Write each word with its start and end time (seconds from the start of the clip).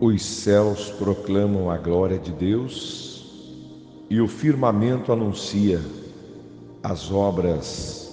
Os 0.00 0.22
céus 0.22 0.88
proclamam 0.92 1.70
a 1.70 1.76
glória 1.76 2.18
de 2.18 2.32
Deus 2.32 3.22
e 4.08 4.18
o 4.18 4.26
firmamento 4.26 5.12
anuncia 5.12 5.78
as 6.82 7.12
obras 7.12 8.10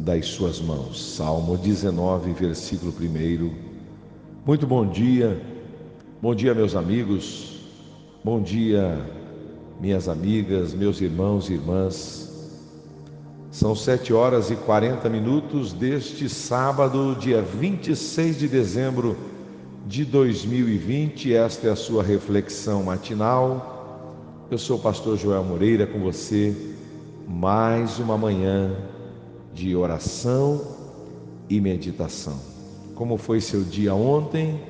das 0.00 0.26
suas 0.26 0.60
mãos. 0.60 1.00
Salmo 1.14 1.56
19, 1.56 2.32
versículo 2.32 2.92
1. 3.00 3.52
Muito 4.44 4.66
bom 4.66 4.84
dia, 4.84 5.40
bom 6.20 6.34
dia, 6.34 6.52
meus 6.54 6.74
amigos, 6.74 7.60
bom 8.24 8.42
dia, 8.42 8.98
minhas 9.80 10.08
amigas, 10.08 10.74
meus 10.74 11.00
irmãos 11.00 11.48
e 11.48 11.52
irmãs. 11.52 12.32
São 13.52 13.76
sete 13.76 14.12
horas 14.12 14.50
e 14.50 14.56
quarenta 14.56 15.08
minutos 15.08 15.72
deste 15.72 16.28
sábado, 16.28 17.14
dia 17.14 17.40
26 17.40 18.40
de 18.40 18.48
dezembro 18.48 19.16
de 19.86 20.04
2020. 20.04 21.34
Esta 21.34 21.68
é 21.68 21.70
a 21.70 21.76
sua 21.76 22.02
reflexão 22.02 22.82
matinal. 22.82 24.46
Eu 24.50 24.58
sou 24.58 24.76
o 24.76 24.80
pastor 24.80 25.16
Joel 25.16 25.44
Moreira 25.44 25.86
com 25.86 25.98
você. 26.00 26.56
Mais 27.26 27.98
uma 27.98 28.16
manhã 28.18 28.76
de 29.52 29.74
oração 29.74 30.60
e 31.48 31.60
meditação. 31.60 32.38
Como 32.94 33.16
foi 33.16 33.40
seu 33.40 33.62
dia 33.62 33.94
ontem? 33.94 34.60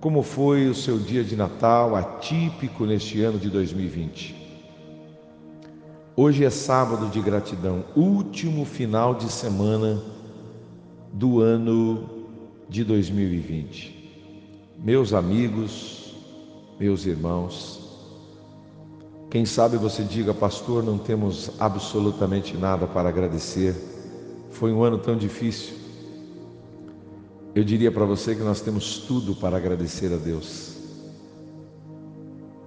Como 0.00 0.22
foi 0.22 0.68
o 0.68 0.74
seu 0.74 0.98
dia 0.98 1.24
de 1.24 1.34
Natal 1.34 1.96
atípico 1.96 2.84
neste 2.84 3.22
ano 3.22 3.38
de 3.38 3.50
2020? 3.50 4.36
Hoje 6.14 6.44
é 6.44 6.50
sábado 6.50 7.08
de 7.08 7.20
gratidão, 7.20 7.84
último 7.96 8.64
final 8.64 9.14
de 9.14 9.30
semana 9.30 10.02
do 11.12 11.40
ano 11.40 12.17
de 12.68 12.84
2020. 12.84 13.96
Meus 14.78 15.12
amigos, 15.12 16.14
meus 16.78 17.06
irmãos, 17.06 17.80
quem 19.30 19.44
sabe 19.44 19.76
você 19.76 20.02
diga, 20.02 20.32
pastor, 20.32 20.82
não 20.82 20.98
temos 20.98 21.50
absolutamente 21.58 22.56
nada 22.56 22.86
para 22.86 23.08
agradecer, 23.08 23.74
foi 24.50 24.72
um 24.72 24.82
ano 24.82 24.98
tão 24.98 25.16
difícil. 25.16 25.76
Eu 27.54 27.64
diria 27.64 27.90
para 27.90 28.04
você 28.04 28.34
que 28.34 28.42
nós 28.42 28.60
temos 28.60 28.98
tudo 28.98 29.34
para 29.34 29.56
agradecer 29.56 30.12
a 30.12 30.16
Deus. 30.16 30.76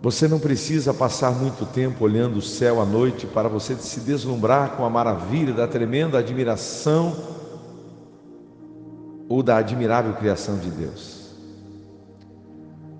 Você 0.02 0.28
não 0.28 0.40
precisa 0.40 0.94
passar 0.94 1.32
muito 1.32 1.66
tempo 1.66 2.04
olhando 2.04 2.38
o 2.38 2.42
céu 2.42 2.82
à 2.82 2.86
noite 2.86 3.28
para 3.28 3.48
você 3.48 3.76
se 3.76 4.00
deslumbrar 4.00 4.72
com 4.72 4.84
a 4.84 4.90
maravilha 4.90 5.54
da 5.54 5.68
tremenda 5.68 6.18
admiração 6.18 7.16
ou 9.32 9.42
da 9.42 9.56
admirável 9.56 10.14
criação 10.14 10.58
de 10.58 10.70
Deus. 10.70 11.32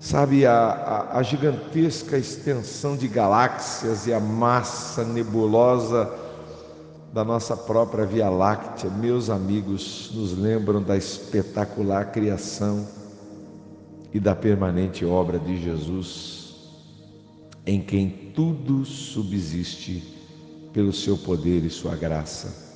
Sabe, 0.00 0.46
a, 0.46 0.54
a, 0.54 1.18
a 1.18 1.22
gigantesca 1.22 2.16
extensão 2.16 2.96
de 2.96 3.06
galáxias 3.06 4.06
e 4.06 4.14
a 4.14 4.18
massa 4.18 5.04
nebulosa 5.04 6.10
da 7.12 7.22
nossa 7.22 7.54
própria 7.54 8.06
Via 8.06 8.30
Láctea, 8.30 8.88
meus 8.88 9.28
amigos, 9.28 10.10
nos 10.14 10.36
lembram 10.36 10.82
da 10.82 10.96
espetacular 10.96 12.10
criação 12.10 12.88
e 14.10 14.18
da 14.18 14.34
permanente 14.34 15.04
obra 15.04 15.38
de 15.38 15.62
Jesus 15.62 16.54
em 17.66 17.82
quem 17.82 18.08
tudo 18.34 18.86
subsiste 18.86 20.02
pelo 20.72 20.94
seu 20.94 21.18
poder 21.18 21.62
e 21.62 21.68
sua 21.68 21.94
graça. 21.94 22.71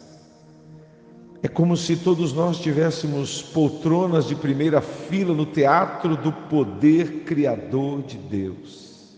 É 1.47 1.48
como 1.48 1.77
se 1.77 1.94
todos 1.94 2.33
nós 2.33 2.58
tivéssemos 2.58 3.41
poltronas 3.41 4.27
de 4.27 4.34
primeira 4.34 4.80
fila 4.80 5.33
no 5.33 5.47
teatro 5.47 6.16
do 6.16 6.33
poder 6.33 7.22
criador 7.22 8.02
de 8.02 8.19
Deus. 8.19 9.16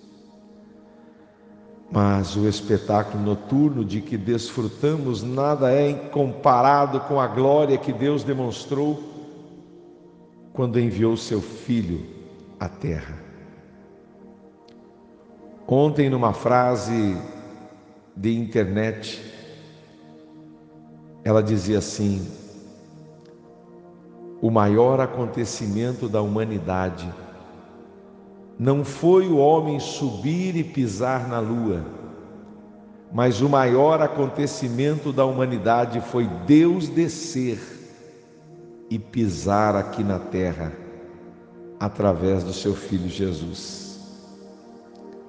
Mas 1.91 2.37
o 2.37 2.47
espetáculo 2.47 3.25
noturno 3.25 3.83
de 3.83 4.03
que 4.03 4.19
desfrutamos 4.19 5.23
nada 5.23 5.73
é 5.73 5.95
comparado 5.95 7.01
com 7.01 7.19
a 7.19 7.27
glória 7.27 7.79
que 7.79 7.95
Deus 7.95 8.23
demonstrou 8.23 9.03
quando 10.53 10.79
enviou 10.79 11.17
seu 11.17 11.41
Filho 11.41 12.05
à 12.61 12.69
terra. 12.69 13.19
Ontem, 15.67 16.11
numa 16.11 16.35
frase 16.35 17.17
de 18.15 18.37
internet, 18.37 19.38
ela 21.29 21.43
dizia 21.43 21.77
assim: 21.77 22.27
o 24.41 24.51
maior 24.51 24.99
acontecimento 24.99 26.09
da 26.09 26.23
humanidade 26.23 27.13
não 28.59 28.83
foi 28.83 29.29
o 29.29 29.37
homem 29.37 29.79
subir 29.79 30.57
e 30.57 30.65
pisar 30.65 31.29
na 31.29 31.39
lua, 31.39 31.85
mas 33.13 33.43
o 33.43 33.49
maior 33.49 34.01
acontecimento 34.01 35.13
da 35.13 35.27
humanidade 35.27 36.01
foi 36.01 36.25
Deus 36.47 36.89
descer 36.89 37.61
e 38.89 38.99
pisar 38.99 39.77
aqui 39.77 40.03
na 40.03 40.19
terra 40.19 40.73
através 41.79 42.43
do 42.43 42.55
seu 42.55 42.75
filho 42.75 43.07
Jesus. 43.07 44.01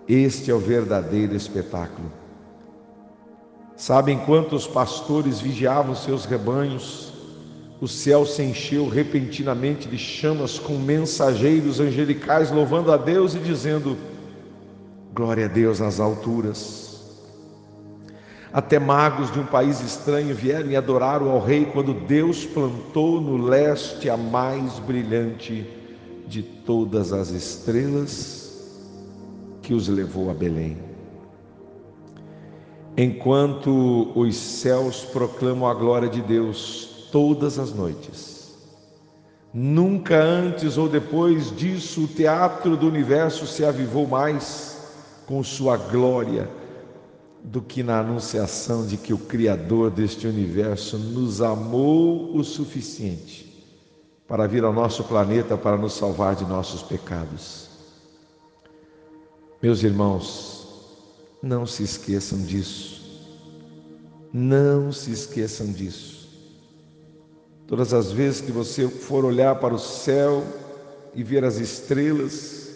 Este 0.07 0.49
é 0.49 0.53
o 0.53 0.59
verdadeiro 0.59 1.35
espetáculo. 1.35 2.19
Sabe, 3.79 4.12
enquanto 4.12 4.57
os 4.57 4.67
pastores 4.67 5.40
vigiavam 5.40 5.95
seus 5.95 6.25
rebanhos, 6.25 7.13
o 7.79 7.88
céu 7.88 8.25
se 8.25 8.44
encheu 8.44 8.90
repentinamente 8.90 9.88
de 9.88 9.97
chamas 9.97 10.59
com 10.59 10.73
mensageiros 10.73 11.79
angelicais 11.79 12.51
louvando 12.51 12.91
a 12.91 12.97
Deus 12.97 13.35
e 13.35 13.39
dizendo: 13.39 13.97
Glória 15.13 15.45
a 15.45 15.47
Deus 15.47 15.79
nas 15.79 15.97
alturas. 15.97 17.00
Até 18.51 18.78
magos 18.79 19.31
de 19.31 19.39
um 19.39 19.45
país 19.45 19.79
estranho 19.79 20.35
vieram 20.35 20.69
e 20.69 20.75
adoraram 20.75 21.29
ao 21.29 21.39
rei 21.39 21.63
quando 21.63 21.94
Deus 21.94 22.45
plantou 22.45 23.22
no 23.22 23.38
leste 23.38 24.09
a 24.09 24.18
mais 24.18 24.78
brilhante 24.79 25.66
de 26.28 26.44
todas 26.44 27.13
as 27.13 27.29
estrelas 27.29 28.59
que 29.62 29.73
os 29.73 29.88
levou 29.88 30.29
a 30.29 30.34
Belém. 30.34 30.88
Enquanto 33.01 34.11
os 34.13 34.35
céus 34.35 35.05
proclamam 35.05 35.69
a 35.69 35.73
glória 35.73 36.09
de 36.09 36.21
Deus 36.21 37.07
todas 37.13 37.57
as 37.57 37.73
noites, 37.73 38.57
nunca 39.53 40.21
antes 40.21 40.77
ou 40.77 40.89
depois 40.89 41.55
disso 41.55 42.03
o 42.03 42.07
teatro 42.07 42.75
do 42.75 42.85
universo 42.85 43.47
se 43.47 43.63
avivou 43.63 44.05
mais 44.05 44.91
com 45.25 45.41
sua 45.41 45.77
glória 45.77 46.49
do 47.41 47.61
que 47.61 47.81
na 47.83 48.01
anunciação 48.01 48.85
de 48.85 48.97
que 48.97 49.13
o 49.13 49.17
Criador 49.17 49.89
deste 49.89 50.27
universo 50.27 50.97
nos 50.97 51.41
amou 51.41 52.35
o 52.35 52.43
suficiente 52.43 53.65
para 54.27 54.45
vir 54.45 54.65
ao 54.65 54.73
nosso 54.73 55.05
planeta 55.05 55.55
para 55.55 55.77
nos 55.77 55.93
salvar 55.93 56.35
de 56.35 56.43
nossos 56.43 56.83
pecados. 56.83 57.69
Meus 59.63 59.83
irmãos, 59.83 60.58
não 61.41 61.66
se 61.66 61.83
esqueçam 61.83 62.39
disso. 62.41 63.00
Não 64.31 64.91
se 64.91 65.11
esqueçam 65.11 65.72
disso. 65.72 66.19
Todas 67.67 67.94
as 67.94 68.11
vezes 68.11 68.41
que 68.41 68.51
você 68.51 68.88
for 68.88 69.23
olhar 69.25 69.55
para 69.55 69.73
o 69.73 69.79
céu 69.79 70.44
e 71.13 71.23
ver 71.23 71.44
as 71.44 71.57
estrelas, 71.57 72.69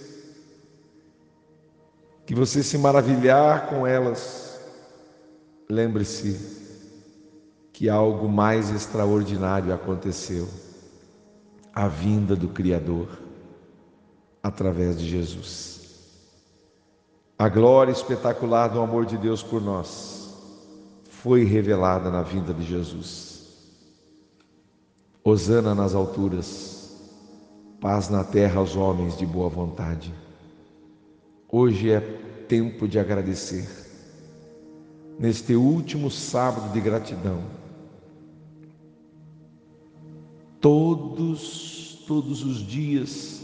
que 2.26 2.34
você 2.34 2.64
se 2.64 2.78
maravilhar 2.78 3.68
com 3.68 3.86
elas, 3.86 4.60
lembre-se 5.70 6.40
que 7.72 7.90
algo 7.90 8.30
mais 8.30 8.70
extraordinário 8.70 9.74
aconteceu 9.74 10.48
a 11.74 11.88
vinda 11.88 12.36
do 12.36 12.48
Criador 12.48 13.10
através 14.44 14.98
de 14.98 15.10
Jesus. 15.10 15.83
A 17.44 17.50
glória 17.50 17.92
espetacular 17.92 18.70
do 18.70 18.80
amor 18.80 19.06
de 19.06 19.18
Deus 19.18 19.44
por 19.44 19.62
nós 19.62 20.34
foi 21.10 21.44
revelada 21.44 22.10
na 22.10 22.22
vinda 22.22 22.54
de 22.54 22.64
Jesus. 22.64 23.50
Hosana 25.22 25.76
nas 25.76 25.94
alturas, 25.94 26.96
paz 27.82 28.08
na 28.08 28.24
terra 28.24 28.62
aos 28.62 28.78
homens 28.78 29.18
de 29.18 29.26
boa 29.26 29.50
vontade. 29.50 30.14
Hoje 31.52 31.92
é 31.92 32.00
tempo 32.48 32.88
de 32.88 32.98
agradecer. 32.98 33.68
Neste 35.20 35.54
último 35.54 36.10
sábado 36.10 36.72
de 36.72 36.80
gratidão, 36.80 37.44
todos, 40.62 42.06
todos 42.08 42.42
os 42.42 42.66
dias, 42.66 43.42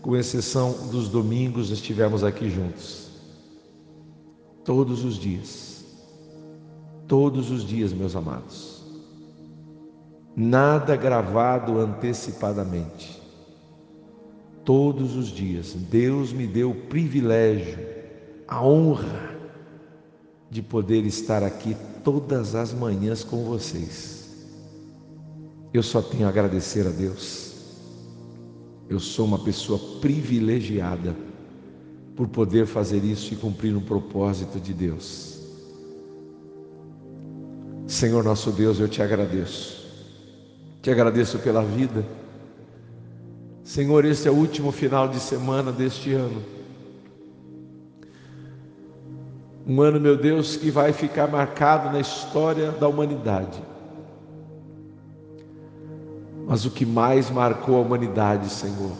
com 0.00 0.16
exceção 0.16 0.86
dos 0.92 1.08
domingos, 1.08 1.70
estivemos 1.70 2.22
aqui 2.22 2.48
juntos 2.48 3.10
todos 4.64 5.04
os 5.04 5.16
dias. 5.16 5.84
Todos 7.08 7.50
os 7.50 7.64
dias, 7.64 7.92
meus 7.92 8.16
amados. 8.16 8.82
Nada 10.36 10.96
gravado 10.96 11.78
antecipadamente. 11.78 13.20
todos 14.64 15.16
os 15.16 15.28
dias. 15.28 15.74
Deus 15.74 16.32
me 16.32 16.46
deu 16.46 16.70
o 16.70 16.74
privilégio, 16.74 17.78
a 18.46 18.64
honra 18.64 19.30
de 20.50 20.62
poder 20.62 21.04
estar 21.04 21.42
aqui 21.42 21.76
todas 22.04 22.54
as 22.54 22.72
manhãs 22.72 23.24
com 23.24 23.44
vocês. 23.44 24.46
Eu 25.72 25.82
só 25.82 26.02
tenho 26.02 26.26
a 26.26 26.28
agradecer 26.28 26.86
a 26.86 26.90
Deus. 26.90 27.52
Eu 28.88 29.00
sou 29.00 29.24
uma 29.24 29.38
pessoa 29.38 29.78
privilegiada 30.00 31.16
por 32.16 32.28
poder 32.28 32.66
fazer 32.66 33.04
isso 33.04 33.32
e 33.32 33.36
cumprir 33.36 33.74
um 33.76 33.80
propósito 33.80 34.60
de 34.60 34.74
Deus. 34.74 35.40
Senhor 37.86 38.22
nosso 38.22 38.50
Deus, 38.50 38.78
eu 38.78 38.88
te 38.88 39.02
agradeço. 39.02 39.82
Te 40.80 40.90
agradeço 40.90 41.38
pela 41.38 41.62
vida. 41.62 42.04
Senhor, 43.64 44.04
este 44.04 44.28
é 44.28 44.30
o 44.30 44.34
último 44.34 44.72
final 44.72 45.08
de 45.08 45.20
semana 45.20 45.70
deste 45.70 46.12
ano. 46.12 46.42
Um 49.66 49.80
ano, 49.80 50.00
meu 50.00 50.16
Deus, 50.16 50.56
que 50.56 50.70
vai 50.70 50.92
ficar 50.92 51.28
marcado 51.28 51.92
na 51.92 52.00
história 52.00 52.72
da 52.72 52.88
humanidade. 52.88 53.62
Mas 56.46 56.64
o 56.64 56.70
que 56.70 56.84
mais 56.84 57.30
marcou 57.30 57.76
a 57.76 57.80
humanidade, 57.80 58.50
Senhor, 58.50 58.96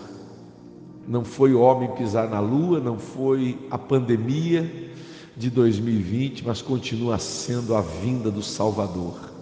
não 1.06 1.24
foi 1.24 1.52
o 1.52 1.60
homem 1.60 1.90
pisar 1.92 2.28
na 2.28 2.40
lua, 2.40 2.80
não 2.80 2.98
foi 2.98 3.58
a 3.70 3.78
pandemia 3.78 4.90
de 5.36 5.50
2020, 5.50 6.46
mas 6.46 6.62
continua 6.62 7.18
sendo 7.18 7.74
a 7.74 7.80
vinda 7.80 8.30
do 8.30 8.42
Salvador. 8.42 9.32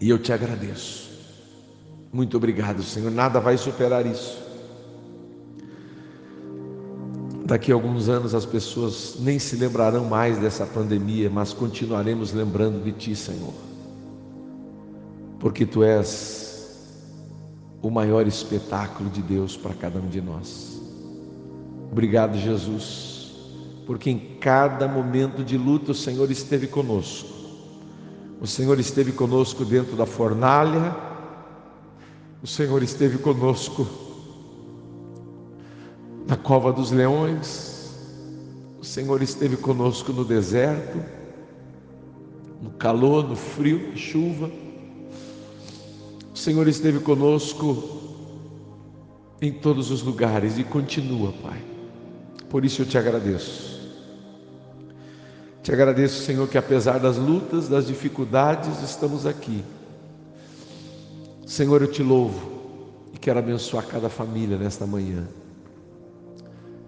E 0.00 0.08
eu 0.08 0.18
te 0.18 0.32
agradeço. 0.32 1.10
Muito 2.12 2.36
obrigado, 2.36 2.82
Senhor. 2.82 3.10
Nada 3.10 3.40
vai 3.40 3.56
superar 3.56 4.04
isso. 4.06 4.40
Daqui 7.44 7.72
a 7.72 7.74
alguns 7.74 8.08
anos 8.08 8.34
as 8.34 8.46
pessoas 8.46 9.16
nem 9.20 9.38
se 9.38 9.56
lembrarão 9.56 10.04
mais 10.04 10.38
dessa 10.38 10.64
pandemia, 10.64 11.28
mas 11.28 11.52
continuaremos 11.52 12.32
lembrando 12.32 12.82
de 12.82 12.92
Ti, 12.92 13.16
Senhor. 13.16 13.52
Porque 15.38 15.66
Tu 15.66 15.82
és 15.82 16.51
o 17.82 17.90
maior 17.90 18.26
espetáculo 18.28 19.10
de 19.10 19.20
Deus 19.20 19.56
para 19.56 19.74
cada 19.74 19.98
um 19.98 20.06
de 20.06 20.20
nós. 20.20 20.80
Obrigado, 21.90 22.38
Jesus, 22.38 23.34
porque 23.86 24.08
em 24.08 24.36
cada 24.40 24.86
momento 24.86 25.44
de 25.44 25.58
luta 25.58 25.90
o 25.90 25.94
Senhor 25.94 26.30
esteve 26.30 26.68
conosco. 26.68 27.28
O 28.40 28.46
Senhor 28.46 28.78
esteve 28.78 29.12
conosco 29.12 29.64
dentro 29.64 29.96
da 29.96 30.06
fornalha, 30.06 30.96
o 32.42 32.46
Senhor 32.46 32.82
esteve 32.82 33.18
conosco 33.18 33.86
na 36.26 36.36
cova 36.36 36.72
dos 36.72 36.90
leões, 36.90 37.94
o 38.80 38.84
Senhor 38.84 39.22
esteve 39.22 39.56
conosco 39.56 40.12
no 40.12 40.24
deserto, 40.24 40.98
no 42.60 42.70
calor, 42.70 43.28
no 43.28 43.36
frio, 43.36 43.90
na 43.90 43.96
chuva. 43.96 44.50
Senhor 46.42 46.66
esteve 46.66 46.98
conosco 46.98 48.00
em 49.40 49.52
todos 49.52 49.92
os 49.92 50.02
lugares 50.02 50.58
e 50.58 50.64
continua, 50.64 51.32
Pai. 51.40 51.62
Por 52.50 52.64
isso 52.64 52.82
eu 52.82 52.86
te 52.86 52.98
agradeço. 52.98 53.80
Te 55.62 55.70
agradeço, 55.70 56.24
Senhor, 56.24 56.48
que 56.48 56.58
apesar 56.58 56.98
das 56.98 57.16
lutas, 57.16 57.68
das 57.68 57.86
dificuldades, 57.86 58.82
estamos 58.82 59.24
aqui. 59.24 59.62
Senhor, 61.46 61.80
eu 61.80 61.88
te 61.88 62.02
louvo 62.02 62.90
e 63.14 63.18
quero 63.18 63.38
abençoar 63.38 63.86
cada 63.86 64.08
família 64.08 64.58
nesta 64.58 64.84
manhã, 64.84 65.28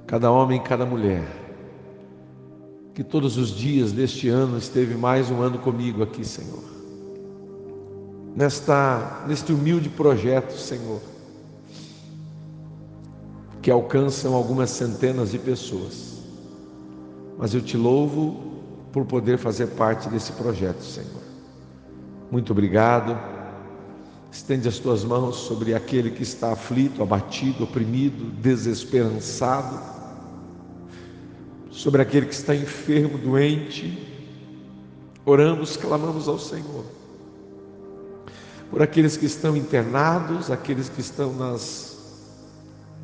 cada 0.05 0.33
homem, 0.33 0.61
cada 0.61 0.85
mulher, 0.85 1.29
que 2.93 3.05
todos 3.05 3.37
os 3.37 3.55
dias 3.55 3.93
deste 3.93 4.29
ano 4.29 4.59
esteve 4.59 4.97
mais 4.97 5.31
um 5.31 5.41
ano 5.41 5.61
comigo 5.61 6.03
aqui, 6.03 6.25
Senhor 6.25 6.75
nesta, 8.35 9.25
neste 9.27 9.53
humilde 9.53 9.89
projeto, 9.89 10.59
Senhor, 10.59 11.01
que 13.63 13.71
alcançam 13.71 14.35
algumas 14.35 14.71
centenas 14.71 15.31
de 15.31 15.39
pessoas. 15.39 16.19
Mas 17.39 17.55
eu 17.55 17.61
te 17.61 17.77
louvo 17.77 18.53
por 18.93 19.05
poder 19.05 19.39
fazer 19.39 19.69
parte 19.69 20.09
desse 20.09 20.33
projeto, 20.33 20.83
Senhor. 20.83 21.23
Muito 22.31 22.53
obrigado. 22.53 23.19
Estende 24.31 24.69
as 24.69 24.79
tuas 24.79 25.05
mãos 25.05 25.37
sobre 25.37 25.75
aquele 25.75 26.11
que 26.11 26.23
está 26.23 26.53
aflito, 26.53 27.03
abatido, 27.03 27.65
oprimido, 27.65 28.33
desesperançado, 28.41 29.81
sobre 31.71 32.03
aquele 32.03 32.27
que 32.27 32.35
está 32.35 32.55
enfermo, 32.55 33.17
doente. 33.17 33.97
Oramos, 35.25 35.77
clamamos 35.77 36.29
ao 36.29 36.39
Senhor 36.39 36.85
por 38.75 38.83
aqueles 38.83 39.17
que 39.17 39.25
estão 39.25 39.57
internados, 39.57 40.51
aqueles 40.51 40.89
que 40.89 41.01
estão 41.01 41.33
nas, 41.33 41.97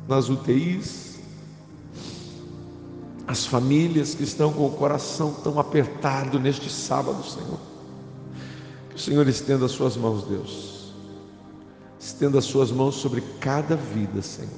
nas 0.05 0.27
UTIs, 0.27 1.17
as 3.25 3.45
famílias 3.45 4.13
que 4.13 4.21
estão 4.21 4.51
com 4.51 4.65
o 4.65 4.71
coração 4.71 5.33
tão 5.33 5.57
apertado 5.57 6.37
neste 6.37 6.69
sábado, 6.69 7.23
Senhor. 7.23 7.57
Que 8.89 8.97
o 8.97 8.99
Senhor 8.99 9.25
estenda 9.29 9.65
as 9.65 9.71
suas 9.71 9.95
mãos, 9.95 10.25
Deus. 10.25 10.93
Estenda 11.97 12.39
as 12.39 12.43
suas 12.43 12.69
mãos 12.69 12.95
sobre 12.95 13.21
cada 13.39 13.77
vida, 13.77 14.21
Senhor. 14.21 14.51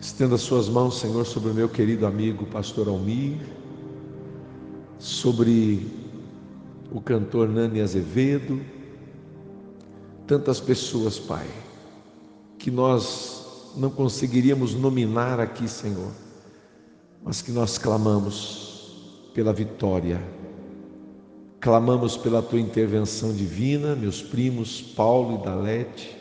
Estenda 0.00 0.34
as 0.34 0.40
suas 0.40 0.68
mãos, 0.68 0.98
Senhor, 0.98 1.24
sobre 1.24 1.50
o 1.50 1.54
meu 1.54 1.68
querido 1.68 2.06
amigo 2.06 2.44
pastor 2.44 2.88
Almir, 2.88 3.38
sobre 4.98 5.86
o 6.90 7.00
cantor 7.00 7.48
Nani 7.48 7.80
Azevedo, 7.80 8.77
tantas 10.28 10.60
pessoas, 10.60 11.18
Pai, 11.18 11.46
que 12.58 12.70
nós 12.70 13.72
não 13.74 13.88
conseguiríamos 13.88 14.74
nominar 14.74 15.40
aqui, 15.40 15.66
Senhor, 15.66 16.12
mas 17.24 17.40
que 17.40 17.50
nós 17.50 17.78
clamamos 17.78 19.30
pela 19.32 19.54
vitória, 19.54 20.22
clamamos 21.58 22.16
pela 22.16 22.42
tua 22.42 22.60
intervenção 22.60 23.32
divina, 23.32 23.96
meus 23.96 24.22
primos 24.22 24.82
Paulo 24.82 25.40
e 25.40 25.44
Dalete, 25.44 26.16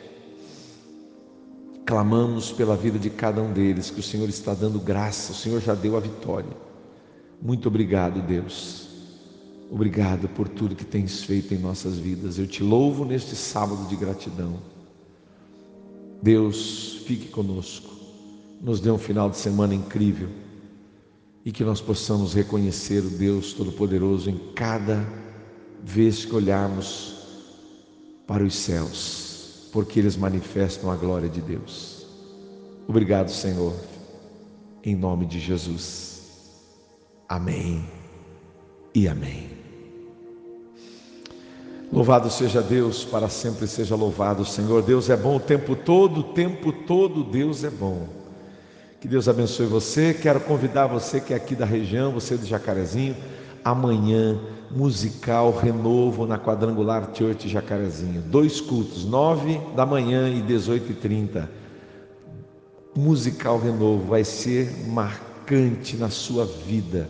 clamamos 1.86 2.52
pela 2.52 2.78
vida 2.78 2.98
de 2.98 3.10
cada 3.10 3.42
um 3.42 3.52
deles, 3.52 3.90
que 3.90 4.00
o 4.00 4.04
Senhor 4.04 4.30
está 4.30 4.54
dando 4.54 4.80
graça, 4.80 5.34
o 5.34 5.36
Senhor 5.36 5.60
já 5.62 5.76
deu 5.76 5.98
a 5.98 6.00
vitória. 6.00 6.56
Muito 7.42 7.68
obrigado, 7.68 8.22
Deus 8.22 8.87
Obrigado 9.70 10.30
por 10.30 10.48
tudo 10.48 10.76
que 10.76 10.86
tens 10.86 11.24
feito 11.24 11.54
em 11.54 11.58
nossas 11.58 11.98
vidas. 11.98 12.40
Eu 12.40 12.48
te 12.48 12.64
louvo 12.64 13.04
neste 13.04 13.36
sábado 13.36 13.88
de 13.88 13.96
gratidão. 13.96 14.60
Deus, 16.22 17.02
fique 17.06 17.28
conosco. 17.28 17.96
Nos 18.62 18.80
dê 18.80 18.90
um 18.90 18.98
final 18.98 19.30
de 19.30 19.38
semana 19.38 19.76
incrível 19.76 20.30
e 21.46 21.52
que 21.52 21.64
nós 21.64 21.80
possamos 21.80 22.34
reconhecer 22.34 23.00
o 23.00 23.10
Deus 23.10 23.54
Todo-Poderoso 23.54 24.30
em 24.30 24.38
cada 24.56 25.06
vez 25.84 26.26
que 26.26 26.36
olharmos 26.36 27.16
para 28.26 28.44
os 28.44 28.56
céus, 28.56 29.70
porque 29.72 30.00
eles 30.00 30.18
manifestam 30.18 30.92
a 30.92 30.96
glória 30.96 31.30
de 31.30 31.40
Deus. 31.40 32.06
Obrigado, 32.88 33.30
Senhor, 33.30 33.74
em 34.84 34.96
nome 34.96 35.26
de 35.26 35.40
Jesus. 35.40 36.56
Amém 37.30 37.86
e 38.94 39.08
amém. 39.08 39.57
Louvado 41.98 42.30
seja 42.30 42.62
Deus, 42.62 43.04
para 43.04 43.28
sempre 43.28 43.66
seja 43.66 43.96
louvado, 43.96 44.46
Senhor. 44.46 44.84
Deus 44.84 45.10
é 45.10 45.18
bom 45.18 45.38
o 45.38 45.40
tempo 45.40 45.76
todo, 45.76 46.20
o 46.20 46.24
tempo 46.26 46.72
todo 46.72 47.24
Deus 47.24 47.64
é 47.64 47.72
bom. 47.72 48.08
Que 49.02 49.08
Deus 49.08 49.28
abençoe 49.28 49.66
você. 49.66 50.14
Quero 50.14 50.40
convidar 50.42 50.86
você 50.86 51.20
que 51.20 51.34
é 51.34 51.36
aqui 51.36 51.56
da 51.56 51.66
região, 51.66 52.12
você 52.12 52.38
do 52.38 52.46
Jacarezinho, 52.46 53.18
amanhã, 53.66 54.40
musical 54.70 55.52
renovo 55.52 56.28
na 56.28 56.38
Quadrangular 56.38 57.10
Church 57.16 57.50
Jacarezinho. 57.50 58.22
Dois 58.22 58.62
cultos, 58.62 59.04
nove 59.04 59.60
da 59.76 59.84
manhã 59.84 60.30
e 60.30 60.40
dezoito 60.40 60.92
e 60.92 60.96
trinta. 60.96 61.50
Musical 62.96 63.58
renovo 63.58 64.06
vai 64.06 64.24
ser 64.24 64.72
marcante 64.86 65.98
na 65.98 66.12
sua 66.12 66.46
vida. 66.46 67.10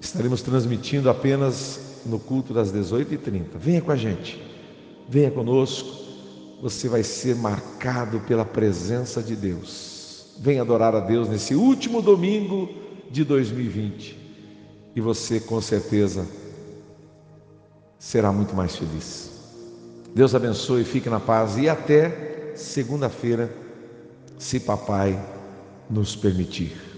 Estaremos 0.00 0.42
transmitindo 0.42 1.08
apenas 1.08 1.89
no 2.04 2.18
culto 2.18 2.52
das 2.52 2.72
18h30. 2.72 3.56
Venha 3.56 3.80
com 3.80 3.90
a 3.90 3.96
gente, 3.96 4.40
venha 5.08 5.30
conosco, 5.30 5.88
você 6.62 6.88
vai 6.88 7.02
ser 7.02 7.34
marcado 7.36 8.20
pela 8.20 8.44
presença 8.44 9.22
de 9.22 9.34
Deus. 9.34 10.36
Venha 10.38 10.62
adorar 10.62 10.94
a 10.94 11.00
Deus 11.00 11.28
nesse 11.28 11.54
último 11.54 12.00
domingo 12.00 12.68
de 13.10 13.24
2020 13.24 14.18
e 14.94 15.00
você 15.00 15.40
com 15.40 15.60
certeza 15.60 16.26
será 17.98 18.32
muito 18.32 18.54
mais 18.54 18.76
feliz. 18.76 19.30
Deus 20.14 20.34
abençoe, 20.34 20.84
fique 20.84 21.08
na 21.08 21.20
paz 21.20 21.56
e 21.56 21.68
até 21.68 22.54
segunda-feira, 22.56 23.54
se 24.38 24.58
papai 24.58 25.18
nos 25.88 26.16
permitir. 26.16 26.89